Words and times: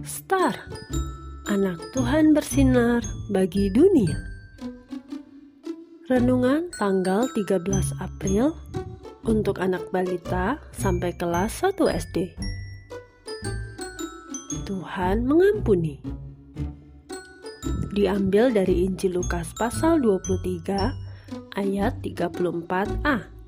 Star, 0.00 0.56
anak 1.44 1.76
Tuhan 1.92 2.32
bersinar 2.32 3.04
bagi 3.28 3.68
dunia. 3.68 4.16
Renungan 6.08 6.72
tanggal 6.72 7.28
13 7.36 8.00
April 8.00 8.56
untuk 9.28 9.60
anak 9.60 9.84
balita 9.92 10.56
sampai 10.72 11.12
kelas 11.20 11.60
1 11.60 11.76
SD. 11.92 12.16
Tuhan 14.64 15.28
mengampuni. 15.28 16.00
Diambil 17.92 18.56
dari 18.56 18.88
Injil 18.88 19.20
Lukas 19.20 19.52
pasal 19.52 20.00
23 20.00 21.60
ayat 21.60 22.00
34a. 22.00 23.39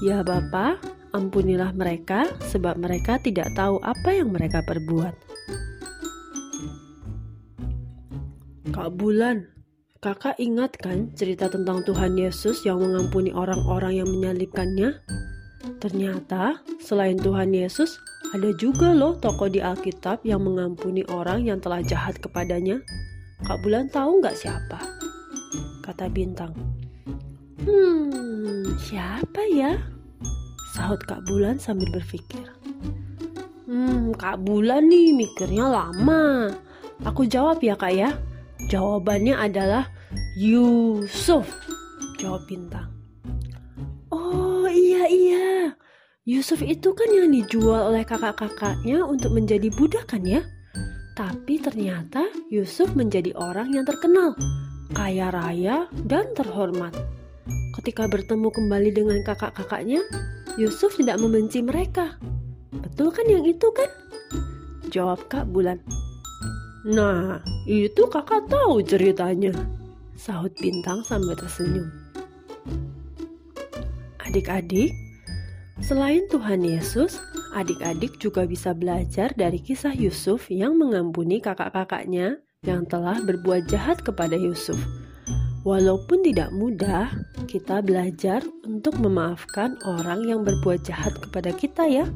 Ya 0.00 0.24
Bapa, 0.24 0.80
ampunilah 1.12 1.76
mereka 1.76 2.32
sebab 2.48 2.80
mereka 2.80 3.20
tidak 3.20 3.52
tahu 3.52 3.76
apa 3.84 4.08
yang 4.12 4.32
mereka 4.32 4.64
perbuat. 4.64 5.12
Kak 8.72 8.92
Bulan, 8.96 9.48
kakak 10.00 10.36
ingat 10.40 10.76
kan 10.80 11.12
cerita 11.12 11.48
tentang 11.48 11.84
Tuhan 11.84 12.16
Yesus 12.16 12.64
yang 12.64 12.80
mengampuni 12.80 13.32
orang-orang 13.32 14.00
yang 14.00 14.08
menyalibkannya? 14.08 15.00
Ternyata 15.76 16.60
selain 16.80 17.20
Tuhan 17.20 17.52
Yesus, 17.52 18.00
ada 18.32 18.52
juga 18.56 18.96
loh 18.96 19.16
tokoh 19.20 19.52
di 19.52 19.60
Alkitab 19.60 20.24
yang 20.24 20.44
mengampuni 20.44 21.04
orang 21.08 21.44
yang 21.44 21.60
telah 21.60 21.84
jahat 21.84 22.16
kepadanya. 22.16 22.80
Kak 23.44 23.60
Bulan 23.60 23.92
tahu 23.92 24.24
nggak 24.24 24.36
siapa? 24.40 24.80
Kata 25.84 26.08
Bintang. 26.08 26.85
Hmm, 27.62 28.76
siapa 28.76 29.40
ya? 29.48 29.80
Sahut 30.76 31.00
Kak 31.08 31.24
Bulan 31.24 31.56
sambil 31.56 31.88
berpikir. 31.88 32.44
Hmm, 33.64 34.12
Kak 34.12 34.44
Bulan 34.44 34.92
nih 34.92 35.16
mikirnya 35.16 35.64
lama. 35.72 36.52
Aku 37.04 37.24
jawab 37.24 37.60
ya 37.64 37.76
kak 37.76 37.92
ya. 37.92 38.12
Jawabannya 38.68 39.36
adalah 39.36 39.88
Yusuf. 40.36 41.48
Jawab 42.16 42.44
Bintang. 42.48 42.88
Oh 44.12 44.64
iya 44.68 45.04
iya. 45.08 45.76
Yusuf 46.26 46.58
itu 46.64 46.90
kan 46.96 47.06
yang 47.12 47.30
dijual 47.30 47.94
oleh 47.94 48.02
kakak-kakaknya 48.02 49.04
untuk 49.06 49.32
menjadi 49.36 49.70
budak 49.76 50.10
kan 50.10 50.24
ya? 50.26 50.42
Tapi 51.16 51.56
ternyata 51.62 52.28
Yusuf 52.52 52.92
menjadi 52.92 53.32
orang 53.38 53.72
yang 53.72 53.88
terkenal, 53.88 54.36
kaya 54.92 55.32
raya, 55.32 55.88
dan 56.04 56.28
terhormat. 56.36 56.92
Ketika 57.76 58.08
bertemu 58.08 58.48
kembali 58.48 58.90
dengan 58.96 59.20
kakak-kakaknya, 59.20 60.00
Yusuf 60.56 60.96
tidak 60.96 61.20
membenci 61.20 61.60
mereka. 61.60 62.16
Betul 62.72 63.12
kan 63.12 63.28
yang 63.28 63.44
itu 63.44 63.68
kan? 63.76 63.90
Jawab 64.88 65.20
Kak 65.28 65.44
Bulan. 65.52 65.76
Nah, 66.88 67.44
itu 67.68 68.08
kakak 68.08 68.48
tahu 68.48 68.80
ceritanya. 68.80 69.52
Sahut 70.16 70.54
Bintang 70.56 71.04
sambil 71.04 71.36
tersenyum. 71.36 71.92
Adik-adik, 74.24 74.96
selain 75.84 76.24
Tuhan 76.32 76.64
Yesus, 76.64 77.20
adik-adik 77.52 78.16
juga 78.16 78.48
bisa 78.48 78.72
belajar 78.72 79.36
dari 79.36 79.60
kisah 79.60 79.92
Yusuf 79.92 80.48
yang 80.48 80.80
mengampuni 80.80 81.44
kakak-kakaknya 81.44 82.40
yang 82.64 82.88
telah 82.88 83.20
berbuat 83.20 83.68
jahat 83.68 84.00
kepada 84.00 84.34
Yusuf. 84.38 84.80
Walaupun 85.66 86.22
tidak 86.22 86.54
mudah, 86.54 87.10
kita 87.50 87.82
belajar 87.82 88.38
untuk 88.62 89.02
memaafkan 89.02 89.74
orang 89.82 90.22
yang 90.22 90.46
berbuat 90.46 90.86
jahat 90.86 91.18
kepada 91.18 91.50
kita 91.50 91.90
ya. 91.90 92.06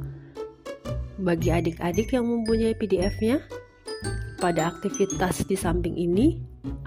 Bagi 1.18 1.50
adik-adik 1.50 2.14
yang 2.14 2.30
mempunyai 2.30 2.78
PDF-nya, 2.78 3.42
pada 4.38 4.70
aktivitas 4.70 5.50
di 5.50 5.58
samping 5.58 5.98
ini, 5.98 6.38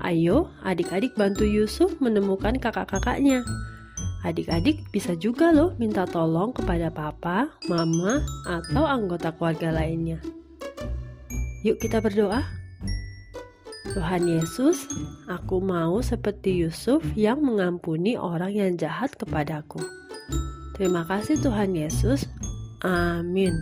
ayo 0.07 0.56
adik-adik 0.63 1.12
bantu 1.19 1.44
Yusuf 1.44 2.00
menemukan 2.00 2.56
kakak-kakaknya. 2.56 3.44
Adik-adik 4.24 4.88
bisa 4.95 5.19
juga 5.19 5.51
loh 5.51 5.75
minta 5.75 6.07
tolong 6.07 6.56
kepada 6.56 6.88
papa, 6.88 7.51
mama, 7.68 8.24
atau 8.47 8.88
anggota 8.88 9.35
keluarga 9.35 9.68
lainnya. 9.68 10.24
Yuk 11.68 11.75
kita 11.84 12.00
berdoa. 12.00 12.62
Tuhan 13.94 14.26
Yesus, 14.26 14.90
aku 15.30 15.62
mau 15.62 16.02
seperti 16.02 16.66
Yusuf 16.66 17.06
yang 17.14 17.46
mengampuni 17.46 18.18
orang 18.18 18.50
yang 18.50 18.72
jahat 18.74 19.14
kepadaku. 19.14 19.86
Terima 20.74 21.06
kasih 21.06 21.38
Tuhan 21.38 21.78
Yesus. 21.78 22.26
Amin. 22.81 23.54